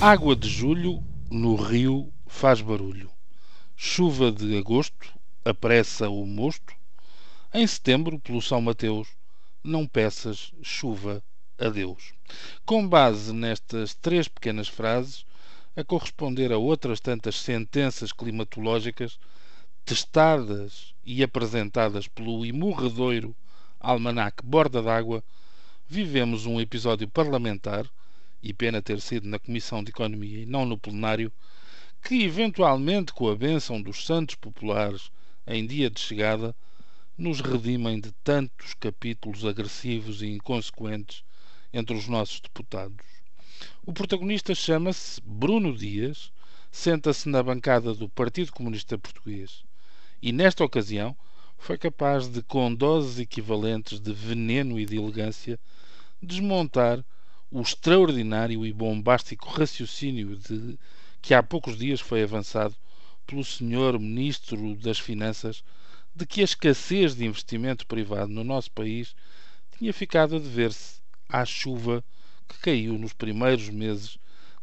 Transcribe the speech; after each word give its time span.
Água 0.00 0.36
de 0.36 0.48
julho 0.48 1.02
no 1.28 1.56
rio 1.56 2.12
faz 2.28 2.60
barulho. 2.60 3.10
Chuva 3.74 4.30
de 4.30 4.56
agosto 4.56 5.12
apressa 5.44 6.08
o 6.08 6.24
mosto. 6.24 6.72
Em 7.52 7.66
setembro, 7.66 8.16
pelo 8.20 8.40
São 8.40 8.60
Mateus, 8.60 9.08
não 9.62 9.88
peças 9.88 10.52
chuva 10.62 11.20
a 11.58 11.68
Deus. 11.68 12.14
Com 12.64 12.88
base 12.88 13.32
nestas 13.32 13.92
três 13.92 14.28
pequenas 14.28 14.68
frases, 14.68 15.26
a 15.74 15.82
corresponder 15.82 16.52
a 16.52 16.58
outras 16.58 17.00
tantas 17.00 17.34
sentenças 17.34 18.12
climatológicas 18.12 19.18
testadas 19.84 20.94
e 21.04 21.24
apresentadas 21.24 22.06
pelo 22.06 22.46
imorredoiro 22.46 23.34
almanaque 23.80 24.46
Borda 24.46 24.80
d'Água, 24.80 25.24
vivemos 25.88 26.46
um 26.46 26.60
episódio 26.60 27.08
parlamentar 27.08 27.84
e 28.42 28.52
pena 28.52 28.82
ter 28.82 29.00
sido 29.00 29.28
na 29.28 29.38
Comissão 29.38 29.82
de 29.82 29.90
Economia 29.90 30.42
e 30.42 30.46
não 30.46 30.64
no 30.64 30.78
plenário, 30.78 31.32
que 32.02 32.22
eventualmente, 32.22 33.12
com 33.12 33.28
a 33.28 33.36
bênção 33.36 33.82
dos 33.82 34.04
santos 34.04 34.34
populares 34.36 35.10
em 35.46 35.66
dia 35.66 35.90
de 35.90 36.00
chegada, 36.00 36.54
nos 37.16 37.40
redimem 37.40 38.00
de 38.00 38.12
tantos 38.22 38.74
capítulos 38.74 39.44
agressivos 39.44 40.22
e 40.22 40.28
inconsequentes 40.28 41.24
entre 41.72 41.96
os 41.96 42.06
nossos 42.06 42.40
deputados. 42.40 43.04
O 43.84 43.92
protagonista 43.92 44.54
chama-se 44.54 45.20
Bruno 45.24 45.76
Dias, 45.76 46.30
senta-se 46.70 47.28
na 47.28 47.42
bancada 47.42 47.92
do 47.92 48.08
Partido 48.08 48.52
Comunista 48.52 48.96
Português 48.96 49.64
e, 50.22 50.32
nesta 50.32 50.64
ocasião, 50.64 51.16
foi 51.58 51.76
capaz 51.76 52.28
de, 52.28 52.40
com 52.42 52.72
doses 52.72 53.18
equivalentes 53.18 53.98
de 53.98 54.12
veneno 54.12 54.78
e 54.78 54.86
de 54.86 54.96
elegância, 54.96 55.58
desmontar 56.22 57.04
o 57.50 57.60
extraordinário 57.62 58.66
e 58.66 58.72
bombástico 58.72 59.48
raciocínio 59.48 60.36
de, 60.36 60.78
que 61.22 61.32
há 61.32 61.42
poucos 61.42 61.78
dias 61.78 62.00
foi 62.00 62.22
avançado 62.22 62.76
pelo 63.26 63.44
Sr. 63.44 63.98
Ministro 63.98 64.76
das 64.76 64.98
Finanças 64.98 65.64
de 66.14 66.26
que 66.26 66.40
a 66.40 66.44
escassez 66.44 67.14
de 67.14 67.24
investimento 67.24 67.86
privado 67.86 68.30
no 68.32 68.44
nosso 68.44 68.70
país 68.70 69.14
tinha 69.76 69.92
ficado 69.92 70.36
a 70.36 70.38
dever-se 70.38 71.00
à 71.28 71.44
chuva 71.44 72.04
que 72.48 72.58
caiu 72.58 72.98
nos 72.98 73.12
primeiros 73.12 73.68
meses 73.68 74.18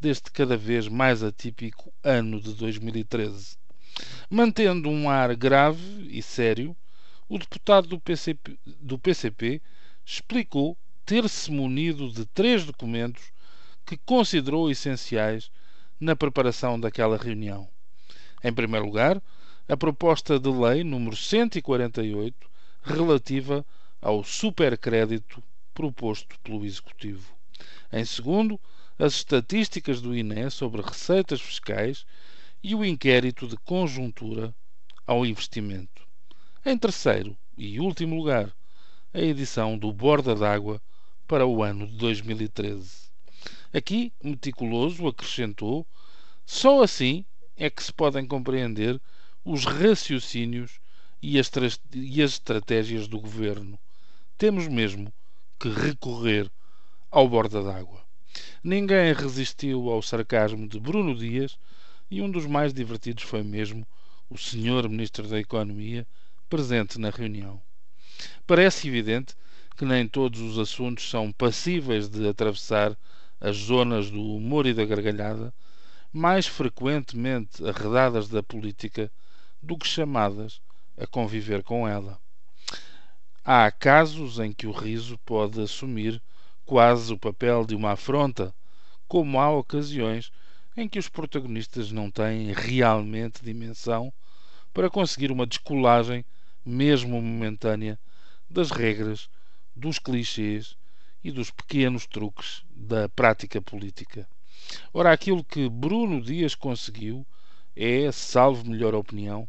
deste 0.00 0.30
cada 0.30 0.56
vez 0.56 0.86
mais 0.88 1.22
atípico 1.22 1.92
ano 2.02 2.40
de 2.40 2.54
2013. 2.54 3.56
Mantendo 4.30 4.88
um 4.88 5.10
ar 5.10 5.34
grave 5.34 6.08
e 6.10 6.22
sério, 6.22 6.76
o 7.28 7.38
deputado 7.38 7.88
do 7.88 8.00
PCP, 8.00 8.58
do 8.64 8.98
PCP 8.98 9.60
explicou 10.04 10.76
ter-se 11.08 11.50
munido 11.50 12.12
de 12.12 12.26
três 12.26 12.66
documentos 12.66 13.32
que 13.86 13.96
considerou 13.96 14.70
essenciais 14.70 15.50
na 15.98 16.14
preparação 16.14 16.78
daquela 16.78 17.16
reunião. 17.16 17.66
Em 18.44 18.52
primeiro 18.52 18.84
lugar, 18.84 19.22
a 19.66 19.74
proposta 19.74 20.38
de 20.38 20.50
lei 20.50 20.84
número 20.84 21.16
148 21.16 22.36
relativa 22.82 23.64
ao 24.02 24.22
supercrédito 24.22 25.42
proposto 25.72 26.38
pelo 26.40 26.62
Executivo. 26.62 27.34
Em 27.90 28.04
segundo, 28.04 28.60
as 28.98 29.14
estatísticas 29.14 30.02
do 30.02 30.14
INE 30.14 30.50
sobre 30.50 30.82
receitas 30.82 31.40
fiscais 31.40 32.04
e 32.62 32.74
o 32.74 32.84
inquérito 32.84 33.48
de 33.48 33.56
conjuntura 33.56 34.54
ao 35.06 35.24
investimento. 35.24 36.06
Em 36.66 36.76
terceiro 36.76 37.34
e 37.56 37.80
último 37.80 38.14
lugar, 38.14 38.54
a 39.14 39.20
edição 39.20 39.78
do 39.78 39.90
Borda 39.90 40.34
d'Água 40.34 40.78
para 41.28 41.46
o 41.46 41.62
ano 41.62 41.86
de 41.86 41.92
2013. 41.98 43.10
Aqui, 43.72 44.12
meticuloso, 44.24 45.06
acrescentou: 45.06 45.86
só 46.46 46.82
assim 46.82 47.24
é 47.54 47.68
que 47.68 47.84
se 47.84 47.92
podem 47.92 48.26
compreender 48.26 48.98
os 49.44 49.66
raciocínios 49.66 50.80
e 51.22 51.38
as, 51.38 51.50
e 51.92 52.22
as 52.22 52.32
estratégias 52.32 53.06
do 53.06 53.20
governo. 53.20 53.78
Temos 54.38 54.66
mesmo 54.66 55.12
que 55.60 55.68
recorrer 55.68 56.50
ao 57.10 57.28
borda 57.28 57.62
d'água. 57.62 58.02
Ninguém 58.64 59.12
resistiu 59.12 59.90
ao 59.90 60.00
sarcasmo 60.00 60.66
de 60.66 60.80
Bruno 60.80 61.14
Dias 61.14 61.58
e 62.10 62.22
um 62.22 62.30
dos 62.30 62.46
mais 62.46 62.72
divertidos 62.72 63.24
foi 63.24 63.42
mesmo 63.42 63.86
o 64.30 64.38
senhor 64.38 64.88
Ministro 64.88 65.28
da 65.28 65.38
Economia 65.38 66.06
presente 66.48 66.98
na 66.98 67.10
reunião. 67.10 67.60
Parece 68.46 68.88
evidente 68.88 69.34
que 69.78 69.84
nem 69.84 70.08
todos 70.08 70.40
os 70.40 70.58
assuntos 70.58 71.08
são 71.08 71.30
passíveis 71.30 72.08
de 72.08 72.28
atravessar 72.28 72.98
as 73.40 73.56
zonas 73.56 74.10
do 74.10 74.20
humor 74.20 74.66
e 74.66 74.74
da 74.74 74.84
gargalhada, 74.84 75.54
mais 76.12 76.48
frequentemente 76.48 77.64
arredadas 77.64 78.28
da 78.28 78.42
política 78.42 79.08
do 79.62 79.78
que 79.78 79.86
chamadas 79.86 80.60
a 80.96 81.06
conviver 81.06 81.62
com 81.62 81.86
ela. 81.86 82.18
Há 83.44 83.70
casos 83.70 84.40
em 84.40 84.52
que 84.52 84.66
o 84.66 84.72
riso 84.72 85.16
pode 85.18 85.60
assumir 85.62 86.20
quase 86.66 87.12
o 87.12 87.18
papel 87.18 87.64
de 87.64 87.76
uma 87.76 87.92
afronta, 87.92 88.52
como 89.06 89.38
há 89.38 89.48
ocasiões 89.48 90.32
em 90.76 90.88
que 90.88 90.98
os 90.98 91.08
protagonistas 91.08 91.92
não 91.92 92.10
têm 92.10 92.52
realmente 92.52 93.44
dimensão 93.44 94.12
para 94.74 94.90
conseguir 94.90 95.30
uma 95.30 95.46
descolagem, 95.46 96.24
mesmo 96.66 97.22
momentânea, 97.22 97.96
das 98.50 98.72
regras 98.72 99.28
dos 99.78 99.98
clichês 99.98 100.76
e 101.22 101.30
dos 101.30 101.50
pequenos 101.50 102.06
truques 102.06 102.64
da 102.74 103.08
prática 103.08 103.62
política. 103.62 104.28
Ora, 104.92 105.12
aquilo 105.12 105.44
que 105.44 105.68
Bruno 105.68 106.20
Dias 106.20 106.54
conseguiu 106.54 107.24
é, 107.76 108.10
salvo 108.10 108.68
melhor 108.68 108.94
opinião, 108.94 109.48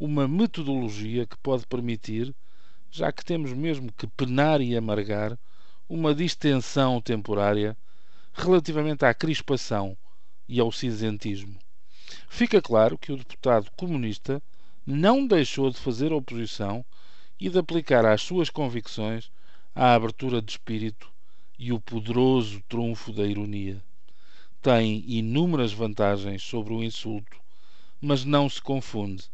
uma 0.00 0.26
metodologia 0.26 1.26
que 1.26 1.36
pode 1.38 1.66
permitir, 1.66 2.34
já 2.90 3.12
que 3.12 3.24
temos 3.24 3.52
mesmo 3.52 3.92
que 3.92 4.06
penar 4.06 4.60
e 4.60 4.76
amargar, 4.76 5.38
uma 5.88 6.14
distensão 6.14 7.00
temporária 7.00 7.76
relativamente 8.32 9.04
à 9.04 9.12
crispação 9.12 9.96
e 10.48 10.58
ao 10.58 10.72
cinzentismo. 10.72 11.58
Fica 12.28 12.62
claro 12.62 12.96
que 12.98 13.12
o 13.12 13.16
deputado 13.16 13.70
comunista 13.76 14.42
não 14.86 15.26
deixou 15.26 15.70
de 15.70 15.78
fazer 15.78 16.12
oposição 16.12 16.84
e 17.38 17.50
de 17.50 17.58
aplicar 17.58 18.06
às 18.06 18.22
suas 18.22 18.48
convicções 18.48 19.30
a 19.78 19.92
abertura 19.92 20.40
de 20.40 20.52
espírito 20.52 21.12
e 21.58 21.70
o 21.70 21.78
poderoso 21.78 22.62
trunfo 22.66 23.12
da 23.12 23.26
ironia. 23.26 23.84
Tem 24.62 25.04
inúmeras 25.06 25.70
vantagens 25.70 26.42
sobre 26.42 26.72
o 26.72 26.82
insulto, 26.82 27.36
mas 28.00 28.24
não 28.24 28.48
se 28.48 28.62
confunde 28.62 29.24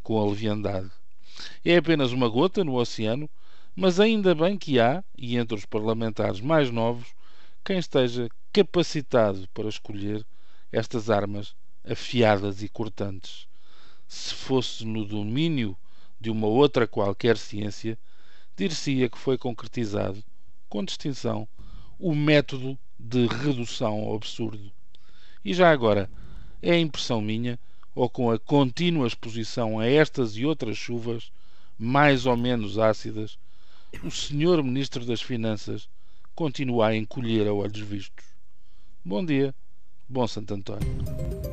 com 0.00 0.16
a 0.16 0.24
leviandade. 0.24 0.88
É 1.64 1.76
apenas 1.76 2.12
uma 2.12 2.28
gota 2.28 2.62
no 2.62 2.76
oceano, 2.76 3.28
mas 3.74 3.98
ainda 3.98 4.36
bem 4.36 4.56
que 4.56 4.78
há, 4.78 5.02
e 5.16 5.36
entre 5.36 5.58
os 5.58 5.66
parlamentares 5.66 6.40
mais 6.40 6.70
novos, 6.70 7.08
quem 7.64 7.78
esteja 7.78 8.28
capacitado 8.52 9.48
para 9.52 9.68
escolher 9.68 10.24
estas 10.70 11.10
armas 11.10 11.56
afiadas 11.84 12.62
e 12.62 12.68
cortantes. 12.68 13.48
Se 14.06 14.32
fosse 14.32 14.86
no 14.86 15.04
domínio 15.04 15.76
de 16.20 16.30
uma 16.30 16.46
outra 16.46 16.86
qualquer 16.86 17.36
ciência, 17.36 17.98
dir-se-ia 18.58 19.08
que 19.08 19.16
foi 19.16 19.38
concretizado, 19.38 20.22
com 20.68 20.84
distinção, 20.84 21.46
o 21.98 22.12
método 22.14 22.76
de 22.98 23.26
redução 23.26 24.00
ao 24.00 24.16
absurdo. 24.16 24.72
E 25.44 25.54
já 25.54 25.70
agora, 25.70 26.10
é 26.60 26.76
impressão 26.76 27.20
minha, 27.20 27.58
ou 27.94 28.10
com 28.10 28.30
a 28.30 28.38
contínua 28.38 29.06
exposição 29.06 29.78
a 29.78 29.86
estas 29.86 30.36
e 30.36 30.44
outras 30.44 30.76
chuvas, 30.76 31.30
mais 31.78 32.26
ou 32.26 32.36
menos 32.36 32.78
ácidas, 32.78 33.38
o 34.02 34.10
senhor 34.10 34.62
Ministro 34.62 35.04
das 35.04 35.22
Finanças 35.22 35.88
continua 36.34 36.88
a 36.88 36.96
encolher 36.96 37.46
a 37.46 37.54
olhos 37.54 37.80
vistos. 37.80 38.26
Bom 39.04 39.24
dia, 39.24 39.54
bom 40.08 40.26
Santo 40.26 40.54
António. 40.54 41.47